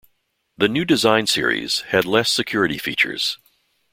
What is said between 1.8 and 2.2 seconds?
had